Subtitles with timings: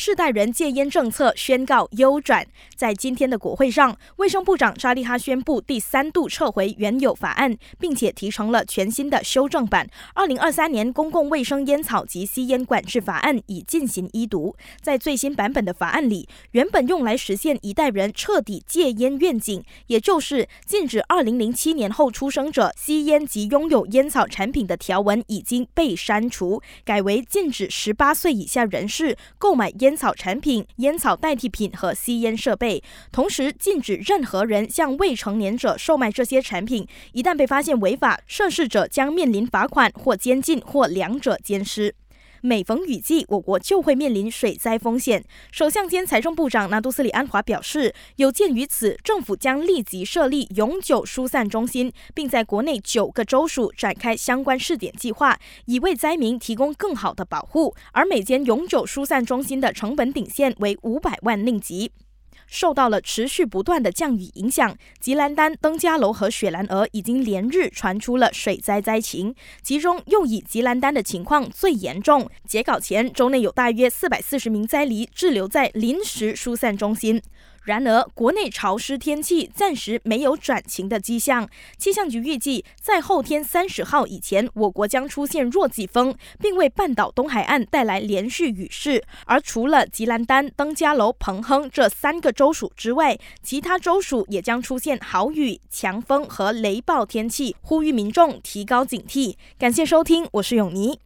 [0.00, 2.46] 世代人戒烟政策宣告优转。
[2.74, 14.56] 在今天的国会上，卫生部长扎利哈宣布第三度撤回原有法案，并且提成了全新的修正版《二零二三年公共卫生烟草及吸烟管制法案》，已进行一读。
[14.80, 32.80] 在最新版本的法案里，原本用来实现一代人彻底戒烟愿景，也就是禁止二零零七年后出生者吸烟及拥有烟草产品的条文，已经被删除，改为禁止十八岁以下人士购买烟烟草产品、烟草代替品和吸烟设备，
[33.10, 36.86] 同时禁止任何人向未成年者售卖这些产品。
[37.12, 41.96] 一旦被发现违法，涉事者将面临罚款或监禁或两者兼施。
[42.42, 45.22] 每逢雨季，我国就会面临水灾风险。
[45.52, 57.74] 首相兼财政部长纳杜斯里安华表示，有鉴于此，政府将立即设立永久疏散中心，并在国内九个州属展开相关试点计划，以为灾民提供更好的保护。
[57.92, 61.92] 而每间永久疏散中心的成本顶限为五百万令吉。
[62.50, 72.28] 受到了持续不断的降雨影响，吉兰丹、登嘉楼和雪兰莪已经连日传出了水灾灾情，其中又以吉兰丹的情况最严重。
[72.46, 77.22] 截稿前，州内有大约四百四十名灾民滞留在临时疏散中心。
[77.62, 81.48] 然而，国内潮湿天气暂时没有转晴的迹象。
[81.76, 89.04] 气象局预计，在后天三十号以前，我国将出现弱季风，并为半岛东海岸带来连续雨势。
[89.26, 99.36] 而除了吉兰丹、登嘉楼、彭亨这三个州属之外，其他州属也将出现豪雨、强风和雷暴天气，呼吁民众提高警惕。
[99.58, 100.98] 感谢收听，我是永妮。